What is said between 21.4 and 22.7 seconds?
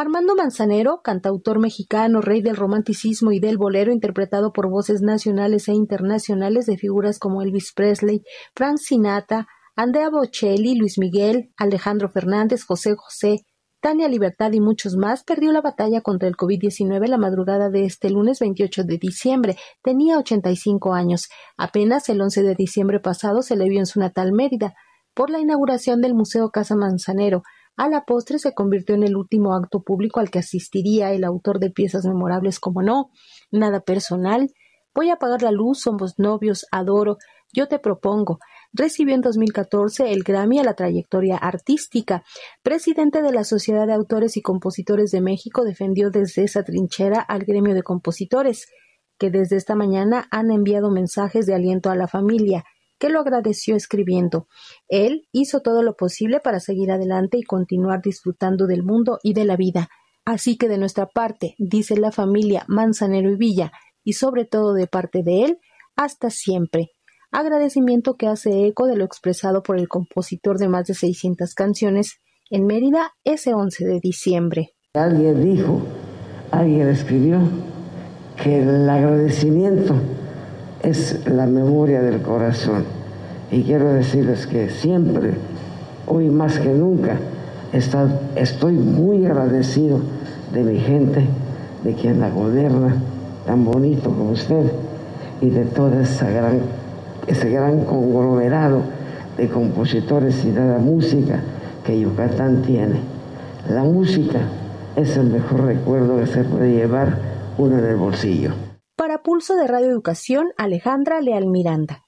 Apenas el 11 de